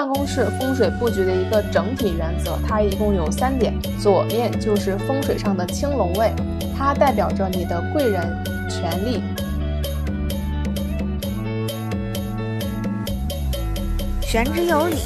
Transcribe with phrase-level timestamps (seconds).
[0.00, 3.74] 办公室风水布局的一个整体原则，它一共有三点。
[4.00, 6.32] 左面就是风水上的青龙位，
[6.74, 8.22] 它代表着你的贵人、
[8.66, 9.22] 权力。
[14.22, 14.96] 玄之有理，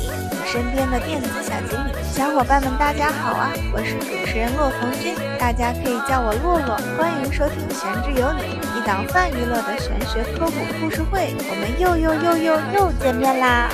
[0.46, 1.92] 身边的电子小精灵。
[2.12, 3.50] 小伙伴们，大家好啊！
[3.72, 6.76] 我是主持人骆红军，大家可以叫我洛洛。
[6.96, 11.34] 欢迎收听玄之有理，一档泛娱乐的玄学科普故事会。
[11.50, 13.68] 我们又又又又又见面啦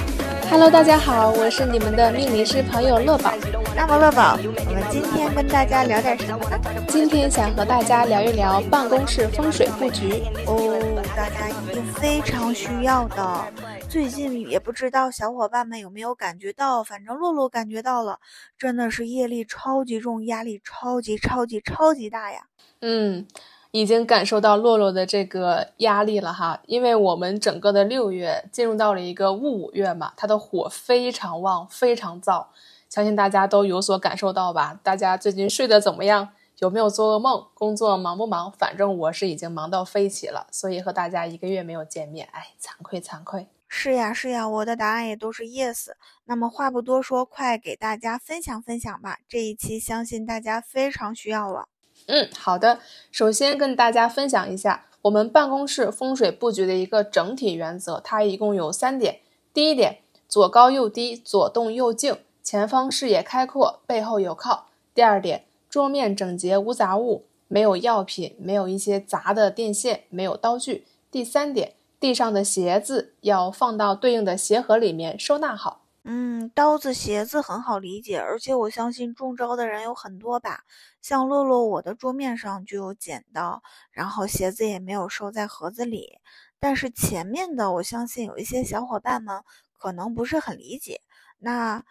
[0.51, 3.33] ！Hello，大家好，我是你们的命理师朋友乐宝。
[3.77, 6.59] 那么乐宝，我们今天跟大家聊点什么呢？
[6.89, 13.45] 今天想和大家聊一聊办公室风水布局哦，大家一定非常需要的。
[13.89, 18.19] 最近也不知道小伙伴们有没有感觉到，反正洛洛感觉到了，
[18.59, 22.41] 真的是业力超级重，压力超级超级超级大呀。
[22.81, 23.25] 嗯。
[23.73, 32.47] 已经感受到洛洛的这个压力了哈，因为我们整个的六月进入到了一个戊午月嘛，它的火非常旺，非常燥，
[32.89, 34.79] 相信大家都有所感受到吧？
[34.83, 36.31] 大家最近睡得怎么样？
[36.59, 37.47] 有没有做噩梦？
[37.55, 38.53] 工作忙不忙？
[38.53, 43.49] 反正我是已经忙到飞起了，所以和大家一个月没有见面，哎，惭愧惭愧。
[43.67, 45.93] 是呀是呀，我的答案也都是 yes。
[46.27, 51.70] 那么话不多说，快给大家分享分享吧，这一期相信大家非常需要了。
[52.11, 52.81] 嗯，好的。
[53.13, 59.21] 首先跟大家分享一下我们办公室风水布局的一个整体原则，它一共有三点。
[59.55, 64.67] 第一点，左高右低，左动右静，前方视野开阔，背后有靠。
[64.93, 70.85] 第二点，桌面整洁无杂物，没有药品，没有一些杂的电线，没有刀具。
[71.13, 75.80] 第三点，地上的鞋子要放到对应的鞋盒里面收纳好。
[76.03, 80.65] 嗯，刀子鞋子很好理解，而且我相信中招的人有很多吧。
[81.03, 86.19] 像洛洛，我的桌面上就有剪刀，然后鞋子也没有收在盒子里。
[86.59, 89.43] 但是前面的，我相信有一些小伙伴们
[89.77, 91.03] 可能不是很理解。
[91.39, 91.85] 那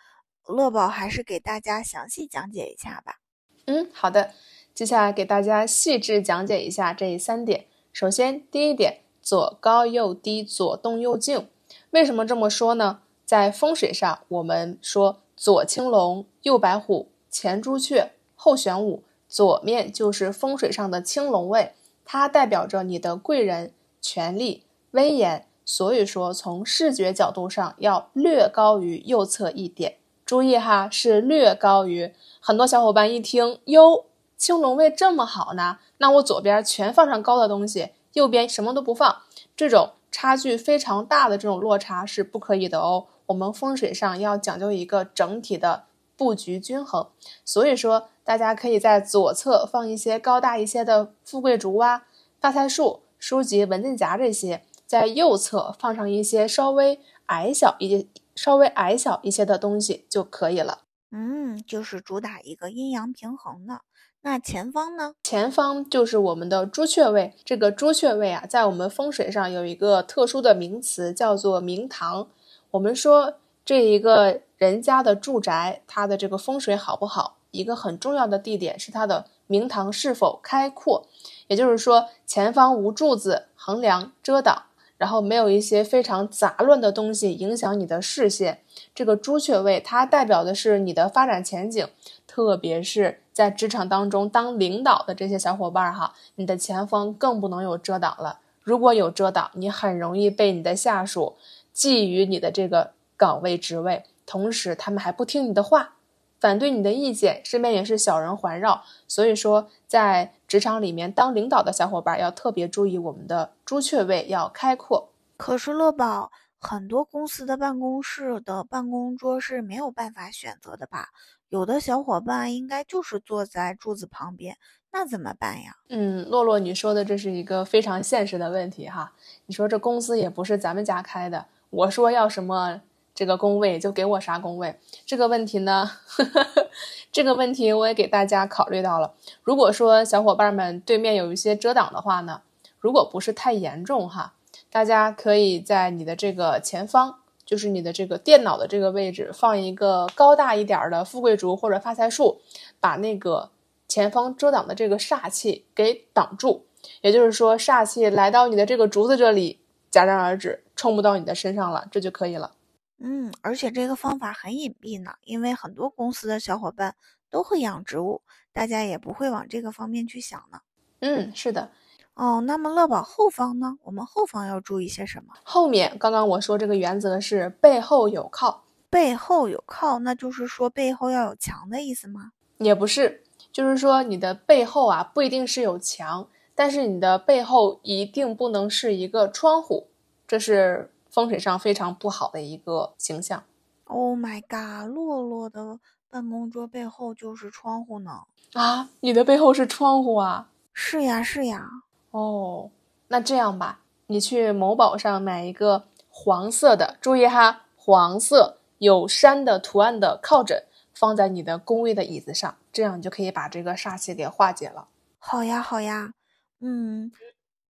[0.43, 3.19] 乐宝还是给大家详细讲解一下吧。
[3.65, 4.33] 嗯，好的，
[4.73, 7.67] 接下来给大家细致讲解一下这三点。
[7.93, 11.49] 首先，第一点，左高右低，左动右静。
[11.91, 13.01] 为什么这么说呢？
[13.29, 19.03] 在风水上，我们说左青龙，右白虎，前朱雀，后玄武。
[19.27, 21.73] 左面就是风水上的青龙位，
[22.03, 24.63] 它代表着你的贵人、权力、
[24.93, 25.45] 威严。
[25.63, 29.97] 所以说，从视觉角度上要略高于右侧一点。
[30.25, 32.11] 注意哈，是略高于。
[32.39, 39.21] 很多小伙伴一听，哟，青龙位这么好呢，那我左边全放上高的东西，右边什么都不放，
[39.55, 43.05] 这种差距非常大的这种落差是不可以的哦。
[43.29, 45.83] 我们风水上要讲究一个整体的
[46.17, 47.07] 布局均衡，
[47.45, 52.07] 所以说大家可以在左侧放一些高大一些的富贵竹啊、
[52.41, 60.79] 发财树、书籍、文件夹这些，在右侧放上一些稍微矮小一些、稍微矮小一些的东西就可以了。
[61.11, 63.81] 嗯，就是主打一个阴阳平衡的。
[64.21, 65.13] 那前方呢？
[65.23, 67.35] 前方就是我们的朱雀位。
[67.45, 72.27] 这个朱雀位啊，在我们风水上有一个特殊的名词，叫做明堂。
[72.71, 73.35] 我们说
[73.65, 77.37] 这一个人家的住宅，它的这个风水好不好？
[77.51, 81.07] 一个很重要的地点是它的明堂是否开阔，
[81.47, 84.65] 也就是说前方无柱子横梁遮挡，
[84.99, 88.59] 然后没有一些非常杂乱的东西影响你的视线。
[88.93, 91.87] 这个朱雀位它代表的是你的发展前景，
[92.27, 98.41] 特别是在职场当中当领导的这些小伙伴儿哈，你的前方更不能有遮挡了。
[98.61, 101.33] 如果有遮挡，你很容易被你的下属。
[101.79, 105.93] 觊觎你的这个岗位职位，同时他们还不听你的话，
[106.37, 108.83] 反对你的意见，身边也是小人环绕。
[109.07, 115.07] 所以说，在职场里面当领导的小伙伴要特别注意我们的朱雀位要开阔。
[115.37, 121.07] 可是乐宝，很多公司的办公室的办公桌是没有办法选择的吧？
[121.47, 124.57] 有的小伙伴应该就是坐在柱子旁边，
[124.91, 125.77] 那怎么办呀？
[125.87, 129.13] 嗯，洛洛，你说的这是一个非常现实的问题哈。
[129.45, 131.45] 你说这公司也不是咱们家开的。
[131.69, 132.81] 我说要什么
[133.13, 135.91] 这个工位就给我啥工位，这个问题呢？
[136.07, 136.67] 呵 呵
[137.11, 139.13] 这个问题我也给大家考虑到了。
[139.43, 142.41] 如果说小伙伴们对面有一些遮挡的话呢，
[142.79, 144.33] 如果不是太严重哈，
[144.71, 152.39] 大家可以在你的这个前方，就是你的这个电脑的这个位置放一个高大一点的富贵竹或者发财树，
[152.79, 153.49] 把那个
[153.87, 156.65] 前方遮挡的这个煞气给挡住。
[157.01, 159.59] 也就是说，煞气来到你的这个竹子这里。
[159.91, 162.55] 戛然而止，冲不到你的身上了，这就可以了。
[162.99, 166.95] 嗯，而且这个方法很隐蔽呢，因为很多公司的小伙伴
[167.29, 168.21] 都会养植物，
[168.53, 170.61] 大家也不会往这个方面去想呢。
[171.01, 171.69] 嗯，是的。
[172.13, 173.77] 哦，那么乐宝后方呢？
[173.83, 175.33] 我们后方要注意些什么？
[175.43, 182.31] 后面刚刚我说这个原则是背后有靠，背后有靠，那就是说背后要有墙的意思吗？
[182.57, 189.87] 也不是，就是说你的背后啊不一定是有墙，但是你的背后一定不能是一个窗户，
[190.29, 193.43] 这是风水上非常不好的一个形象。
[193.85, 198.21] Oh my god，洛洛的办公桌背后就是窗户呢。
[198.53, 200.51] 啊，你的背后是窗户啊？
[200.71, 201.67] 是呀，是呀。
[202.11, 202.69] 哦，
[203.07, 210.65] 那这样吧，你去某宝上买一个黄色的，注意哈，黄色有山的图案的靠枕。
[210.93, 214.89] 放在你的工位的椅子上，这样你就可以把这个煞气给化解了。
[215.17, 216.11] 好呀，好呀，
[216.59, 217.09] 嗯，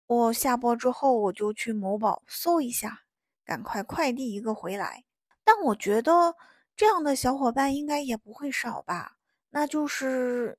[0.09, 3.03] 我下播之后我就去某宝搜一下，
[3.45, 5.05] 赶快快递一个回来。
[5.45, 6.35] 但我觉得
[6.75, 9.19] 这样的小伙伴应该也不会少吧？
[9.51, 10.59] 那就是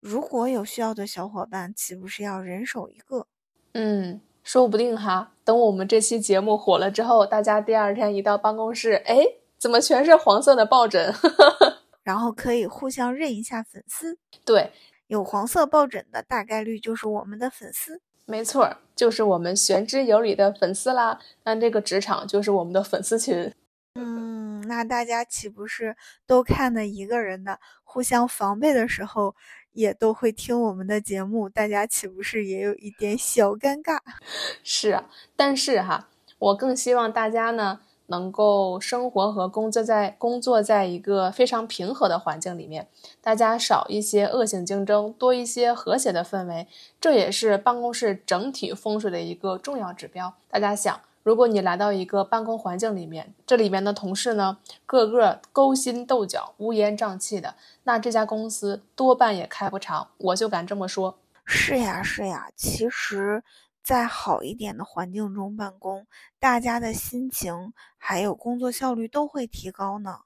[0.00, 3.28] 如果有需要的小伙伴，岂不是要人手一个？
[3.74, 9.24] 嗯，说不定哈，等我们这期节目火了之后，大家第二天一到办公室，哎，
[9.56, 11.14] 怎么全是黄色的抱枕？
[12.02, 14.72] 然后可以互相认一下粉丝，对，
[15.06, 21.18] 有黄色抱枕的大概率就是我们的粉丝，没错，就是我们玄之有理的粉丝啦。
[21.44, 23.52] 那这个职场就是我们的粉丝群，
[23.94, 25.96] 嗯，那大家岂不是
[26.26, 29.34] 都看的一个人的，互相防备的时候
[29.72, 33.98] 也都会听我们的节目，大家岂不是也有一点小尴尬？
[34.62, 36.08] 是啊，但是哈，
[36.38, 37.80] 我更希望大家呢。
[38.10, 42.88] 能够生活和工作在工作在一个非常平和的环境里面，
[43.22, 46.66] 大家少一些恶性竞争，多一些和谐的氛围，
[47.00, 50.34] 这也是办公室整体风水的一个重要指标。
[50.50, 57.54] 大家想，如果你来到一个办公环境里面，这里面的同事呢，个个勾心斗角、乌烟瘴气的，
[57.84, 60.08] 那这家公司多半也开不长。
[60.18, 61.16] 我就敢这么说。
[61.44, 63.42] 是呀，是呀，其实。
[63.82, 66.06] 在好一点的环境中办公，
[66.38, 70.18] 大家的心情还有工作效率都会提高呢。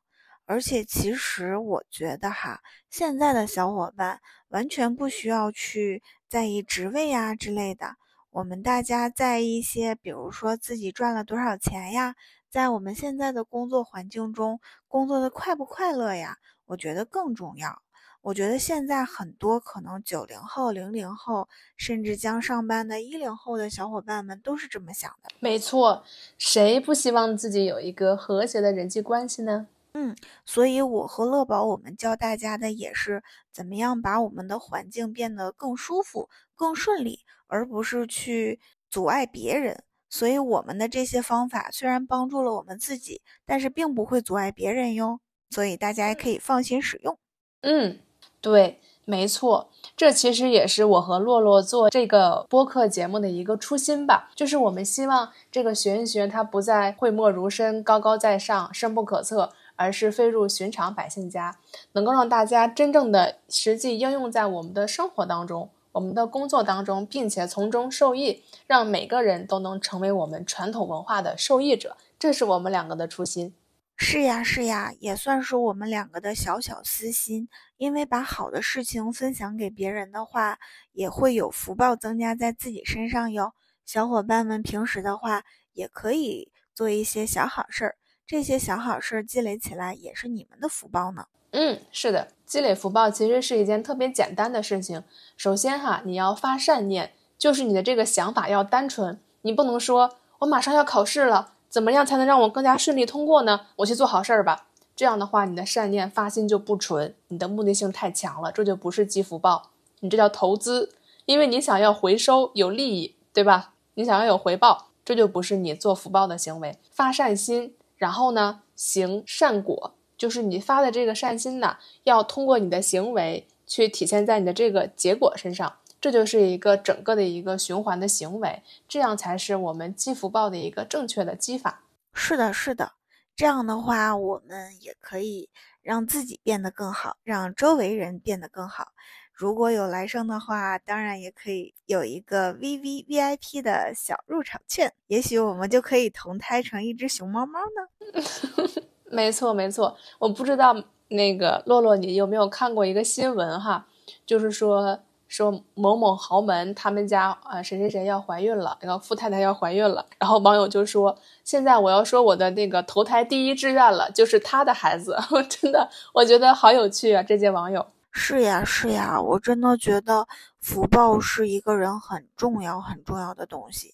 [0.46, 2.60] 而且，其实我觉得哈，
[2.90, 7.96] 现在的小伙伴完全不需要去在意职位呀之类的。
[8.30, 12.14] 我们大家在一些，比如说自己赚了多少钱呀，
[12.50, 16.36] 在我们现在的工作环境中工作的快不快乐呀，
[16.66, 17.80] 我觉得更重要。
[18.25, 25.29] 我觉得现在很多可能九零后、零零后，甚至将上班的一零后的小伙伴们都是这么想的。
[25.41, 26.03] 没错，
[26.38, 29.67] 谁不希望自己有一个和谐的人际关系呢？
[29.93, 30.17] 嗯，
[30.47, 33.23] 所以我和乐宝，我们教大家的也是
[33.53, 39.85] 怎么样把我们的环境变得更舒服、更顺利，而不是去阻碍别人。
[40.09, 45.21] 所以我们的这些方法虽然帮助了我们自己，但是并不会阻碍别人哟。
[45.50, 47.19] 所以大家也可以放心使用。
[47.61, 47.99] 嗯。
[48.44, 61.56] 对，没错，这其实也是我和洛洛做这个播客节目的一个初心吧，就是我们希望这个玄学它不再讳莫如深、高高在上、深不可测，而是飞入寻常百姓家，
[61.93, 73.55] 能够让大家真正的实际应用在我们的生活当中、我们的工作当中，并且从中受益，让每个人都能成为我们传统文化的受益者，这是我们两个的初心。
[73.96, 77.49] 是呀，是呀，也算是我们两个的小小私心。
[77.76, 80.58] 因为把好的事情分享给别人的话，
[80.93, 83.52] 也会有福报增加在自己身上哟。
[83.85, 87.96] 小伙伴们平时的话，也可以做一些小好事儿，
[88.26, 91.26] 这些小好事儿积累起来，也是你们的福报呢。
[91.50, 95.04] 嗯，是的，积累福报其实是一件特别简单的事情。
[95.37, 101.53] 首先哈，你要发善念，就是你的这个想法要单纯，你不能说我马上要考试了。
[101.75, 103.62] 怎么样才能让我更加顺利通过呢？
[103.78, 104.69] 我去做好事儿吧。
[104.95, 110.93] 这样的话，你的善念发心就不纯，你的目的性太强了，这就不是积福报，你这叫投资，
[111.25, 113.73] 因为你想要回收有利益，对吧？
[113.95, 116.78] 你想要有回报，这就不是你做福报的行为。
[116.93, 125.73] 发善心，然后呢，行善果，就是你发的这个善心呢，要通过你的行为去体现在你的这个结果身上。
[126.04, 131.84] 这就是一个整个的一个循环的行为，这样才是我们积福报的一个正确的积法。
[132.12, 132.92] 是的，是的，
[133.34, 135.49] 这样的话，我们也可以
[135.80, 138.88] 让自己变得更好，让周围人变得更好。
[139.32, 148.23] 如果有来生的话，当然也可以有一个 V V V I P 的小入场券，也许我们就可以同胎成一只熊猫猫呢。
[149.11, 150.76] 没错，没错，我不知道
[151.08, 153.87] 那个洛洛，你有没有看过一个新闻哈，
[154.26, 155.00] 就是说。
[155.37, 165.19] 说某某豪门他们家啊谁谁谁要怀孕了，然后富太太要怀孕了，然后网友就说：“现在我要说我的那个投胎第一志愿了，就是他的孩子。
[165.35, 167.21] ”我真的我觉得好有趣啊！
[167.21, 170.25] 这届网友是呀是呀，我真的觉得
[170.61, 173.93] 福报是一个人很重要很重要的东西。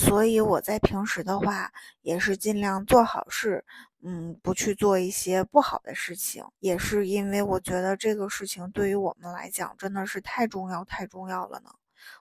[0.00, 3.62] 所以我在平时的话也是尽量做好事，
[4.02, 6.42] 嗯，不去做一些不好的事情。
[6.58, 11.70] 也是因为我觉得这个事情对于我们来讲真的是太重要、太重要了呢。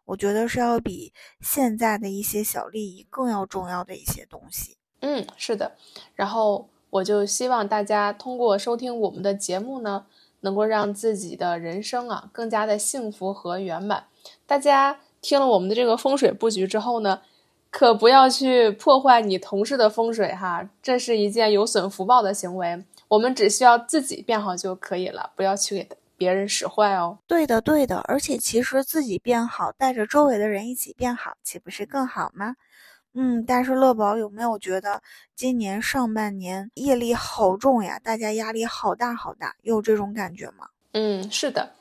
[0.04, 4.78] 我觉得是要比现在的一些小利益更要重要的一些东西。
[5.00, 5.78] 嗯，是的。
[6.16, 10.06] 然后我就希望大家通过收听我们的节目呢，
[10.42, 14.08] 能够让自己的人生啊更加的幸福和圆满。
[14.46, 17.22] 大家听了我们的这个风水布局之后呢，
[17.72, 22.84] 可不要去破坏你同事的风水哈，这是一件有损福报的行为。
[23.08, 27.18] 我们只需要自己变好就可以了，不要去给别人使坏哦。
[27.28, 28.00] 对的，对的。
[28.08, 32.56] 而且其实自己变好，带着周围的人一起变好，岂不是更好吗？
[33.16, 35.02] 嗯，但是乐宝有没有觉得
[35.36, 38.00] 今年上半年业力好重呀？
[38.04, 40.68] 大家压力好大好大，有这种感觉吗？
[40.94, 41.72] 嗯，是的，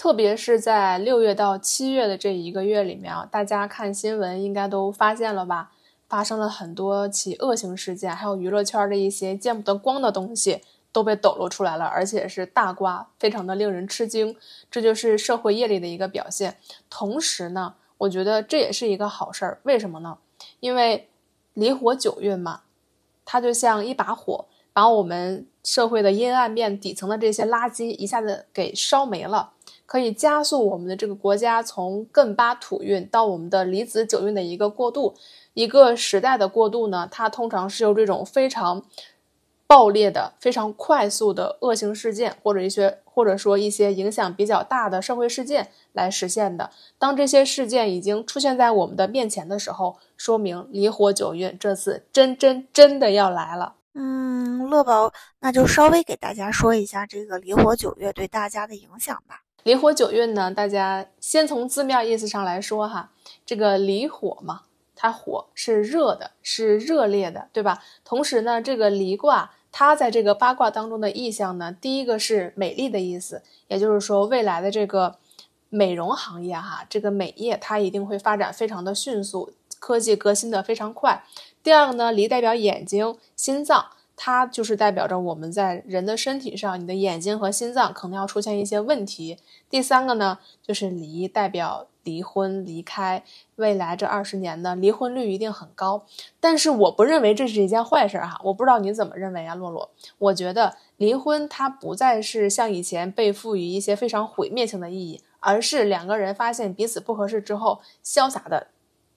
[0.00, 5.72] 特别是在六月到七月的这一个月里面啊，大家看新闻应该都发现了吧？
[6.08, 14.34] 发生了很多起恶性事件，还有娱乐圈的一些见不得光的东西都被抖露出来了，而且是大瓜，非常的令人吃惊。
[14.70, 16.56] 这就是社会业力的一个表现。
[16.88, 20.16] 同时呢，我觉得这也是一个好事儿，为什么呢？
[20.60, 21.10] 因为
[21.52, 22.62] 离火九运嘛，
[23.26, 29.52] 它就像一把火，把我们社会的阴暗面底层的这些垃圾一下子给烧没了，
[29.90, 35.16] 可以加速我们的这个国家从艮八土运到我们的离子九运的一个过渡。
[35.52, 38.84] 一个时代的过渡呢，它通常是由这种非常
[39.66, 46.70] 爆裂的、非常快速的恶性事件，或者一些或者说一些影响比较大的社会事件来实现的。
[46.96, 53.74] 当这些事件已经出现在我们的面前的时候，说明离火九运这次真真真的要来了。
[53.94, 59.42] 嗯，乐宝，那就稍微给大家说一下这个离火九月对大家的影响吧。
[59.62, 63.10] 离火九运呢，大家先从字面意思上来说哈，
[63.44, 64.62] 这个离火嘛。
[65.02, 67.82] 它火是热的，是热烈的，对吧？
[68.04, 75.16] 同时呢，这个离卦它在这个八卦当中的意象呢，第一个是美丽的意思，也就是说未来的这个
[75.70, 81.24] 美容行业哈，这个美业它一定会发展非常的迅速，科技革新的非常快。
[81.62, 83.86] 第二个呢，离代表眼睛、心脏，
[84.22, 89.38] 它就是代表着我们在人的身体上，你的眼睛和心脏可能要出现一些问题。
[89.70, 91.86] 第三个呢，就是离代表。
[92.02, 93.22] 离婚离开，
[93.56, 96.06] 未来这二十年呢，离婚率一定很高。
[96.40, 99.90] 但是我不认为这是一件坏事哈，我不知道你怎么认为啊，洛洛？
[100.16, 108.68] 我觉得离婚它不再是像以前被赋予一些非常毁灭性的意义，而是两个人发现彼此不合适之后，潇洒的，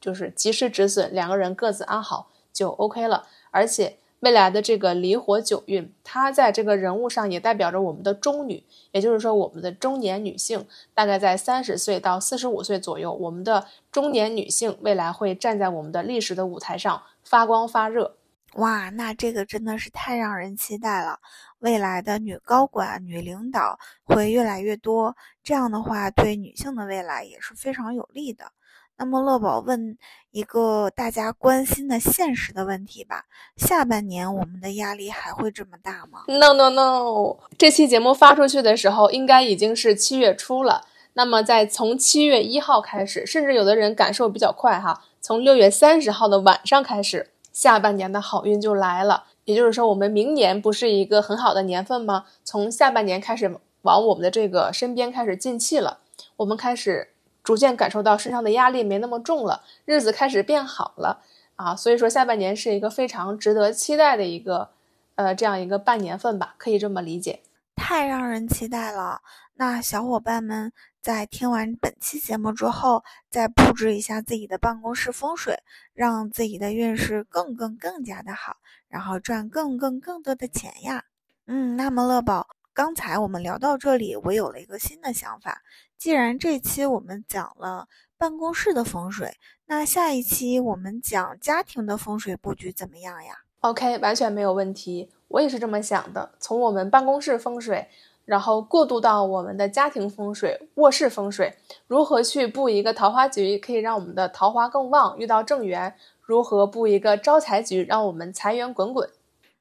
[0.01, 3.97] 就是及时止损，两个人各自安好就 OK 了，而且。
[4.23, 18.15] 未来的这个离火九运，它在这个人物上也代表着我们的中女，也就是说我们的中年女性，大概在三十岁到四十五岁左右，我们的中年女性未来会站在我们的历史的舞台上发光发热。
[18.53, 21.19] 哇，那这个真的是太让人期待了！
[21.59, 25.13] 未来的女高管、女领导会越来越多，
[25.43, 28.53] 这样的话对女性的未来也是非常有利的。
[28.97, 29.97] 那么乐宝问
[30.31, 33.25] 一个大家关心的现实的问题吧：
[33.57, 37.37] 下半年我们的压力还会这么大吗？No No No！
[37.57, 40.85] 这期节目发出去的时候，应该已经是七月初了。
[41.13, 49.25] 那么在从七月一号开始，甚至有的人感受比较快哈，从六月三十号的晚上开始，下半年的好运就来了。
[49.45, 52.25] 也就是说，我们明年不是一个很好的年份吗？
[52.43, 55.99] 从下半年开始，往我们的这个身边开始进气了，
[56.37, 57.09] 我们开始。
[57.43, 61.21] 逐渐感受到身上的压力没那么重了，日子开始变好了
[61.55, 64.69] 啊，所以说下半年是一个非常值得期待的一个，
[65.15, 67.41] 呃，这样一个半年份吧，可以这么理解。
[67.75, 69.21] 太让人期待了！
[69.55, 70.71] 那小伙伴们
[71.01, 75.59] 在听完本期节目之后，再布置一下自己的办公室风水，
[75.93, 78.57] 让自己的运势更更更加的好，
[78.87, 81.03] 然后赚更更更多的钱呀！
[81.45, 82.47] 嗯，那么乐宝。
[82.73, 85.61] 刚才我们聊到这里，我有了一个新的想法。
[86.03, 95.09] 既然这期我们讲了办公室的风水，那下一期我们讲家庭的风水布局怎么样呀？OK，完全没有问题。
[95.29, 96.33] 我也是这么想的。
[96.41, 97.87] 从我们办公室风水，
[98.25, 101.55] 然后过渡到我们的家庭风水、卧室风水，
[101.87, 105.95] 如何去布一个桃花局，可以让我们的桃花更旺，遇到正缘？
[106.19, 109.09] 如何布一个招财局，让我们财源滚滚？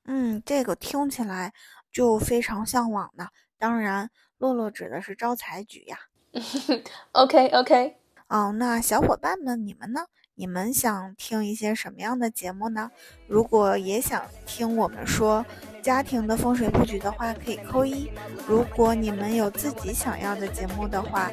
[0.07, 1.53] 嗯，这个听起来。
[1.93, 3.29] 就非常向往呢。
[3.59, 5.99] 当然，洛洛指的是招财局呀。
[7.13, 7.97] OK OK，
[8.29, 10.07] 哦，那小伙伴们，你们呢？
[10.35, 12.91] 你们想听一些什么样的节目呢？
[13.29, 15.45] 如果也想听我们说
[15.83, 18.09] 家庭的风水布局的话，可以扣一；
[18.47, 21.31] 如果你们有自己想要的节目的话，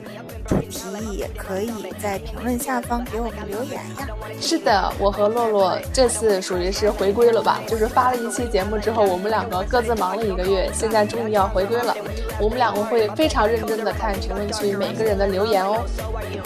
[0.48, 0.80] 主题
[1.16, 4.08] 也可以在评论下方给我们留言呀。
[4.42, 7.62] 是的，我和洛洛这次属于是回归了吧？
[7.68, 11.96] 就是发了一期节目之后，我们两个各自忙了一个月，现在终于要回归了。
[12.40, 15.86] 我们两个会非常认真的看评论区每个人的留言哦。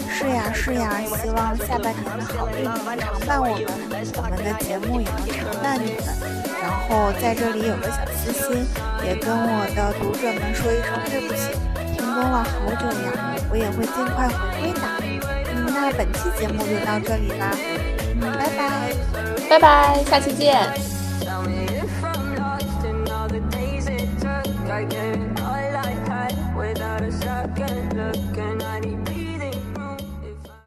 [0.09, 3.65] 是呀是呀，希望下半年的好运能常伴我们，
[4.17, 6.52] 我们的节目也能常伴你们。
[6.63, 8.65] 然后在这里有个小私心，
[9.03, 11.51] 也跟我的读者们说一声对不起，
[11.91, 14.79] 停更了好久呀，我也会尽快回归的。
[15.53, 17.51] 嗯，那本期节目就到这里啦，
[18.15, 18.59] 嗯，拜拜，
[19.49, 20.57] 拜拜，下期见。